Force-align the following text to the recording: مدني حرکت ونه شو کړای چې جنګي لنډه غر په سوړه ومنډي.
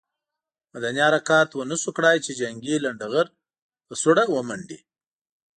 مدني 0.73 1.01
حرکت 1.07 1.49
ونه 1.55 1.75
شو 1.81 1.89
کړای 1.97 2.17
چې 2.25 2.31
جنګي 2.39 2.75
لنډه 2.85 3.07
غر 3.13 3.27
په 3.87 3.93
سوړه 4.01 4.23
ومنډي. 4.29 4.79